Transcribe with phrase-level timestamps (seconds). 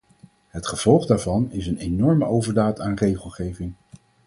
[0.47, 3.73] Het gevolg daarvan is een enorme overdaad aan regelgeving.